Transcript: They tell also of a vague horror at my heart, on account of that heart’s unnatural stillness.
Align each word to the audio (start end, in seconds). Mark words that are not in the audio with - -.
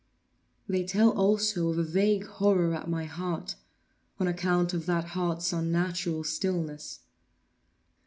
They 0.67 0.83
tell 0.83 1.11
also 1.11 1.69
of 1.69 1.77
a 1.77 1.83
vague 1.83 2.25
horror 2.25 2.73
at 2.73 2.89
my 2.89 3.05
heart, 3.05 3.53
on 4.19 4.27
account 4.27 4.73
of 4.73 4.87
that 4.87 5.09
heart’s 5.13 5.53
unnatural 5.53 6.23
stillness. 6.23 7.01